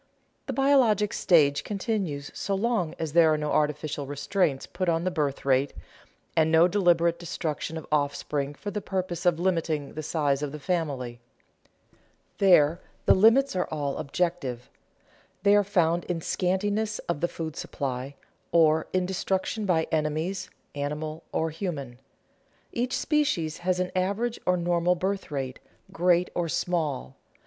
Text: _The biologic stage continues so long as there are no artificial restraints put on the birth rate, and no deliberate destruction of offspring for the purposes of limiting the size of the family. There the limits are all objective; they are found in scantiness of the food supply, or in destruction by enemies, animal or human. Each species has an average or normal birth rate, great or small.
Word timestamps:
_The 0.47 0.53
biologic 0.53 1.13
stage 1.13 1.63
continues 1.63 2.31
so 2.33 2.55
long 2.55 2.95
as 2.97 3.13
there 3.13 3.31
are 3.31 3.37
no 3.37 3.51
artificial 3.51 4.07
restraints 4.07 4.65
put 4.65 4.89
on 4.89 5.03
the 5.03 5.11
birth 5.11 5.45
rate, 5.45 5.73
and 6.35 6.51
no 6.51 6.67
deliberate 6.67 7.19
destruction 7.19 7.77
of 7.77 7.85
offspring 7.91 8.55
for 8.55 8.71
the 8.71 8.81
purposes 8.81 9.27
of 9.27 9.39
limiting 9.39 9.93
the 9.93 10.01
size 10.01 10.41
of 10.41 10.51
the 10.53 10.59
family. 10.59 11.19
There 12.39 12.81
the 13.05 13.13
limits 13.13 13.55
are 13.55 13.67
all 13.71 13.97
objective; 13.97 14.71
they 15.43 15.55
are 15.55 15.63
found 15.63 16.05
in 16.05 16.19
scantiness 16.19 16.97
of 17.07 17.21
the 17.21 17.27
food 17.27 17.55
supply, 17.55 18.15
or 18.51 18.87
in 18.93 19.05
destruction 19.05 19.67
by 19.67 19.83
enemies, 19.91 20.49
animal 20.73 21.21
or 21.31 21.51
human. 21.51 21.99
Each 22.71 22.97
species 22.97 23.59
has 23.59 23.79
an 23.79 23.91
average 23.95 24.39
or 24.47 24.57
normal 24.57 24.95
birth 24.95 25.29
rate, 25.29 25.59
great 25.91 26.31
or 26.33 26.49
small. 26.49 27.17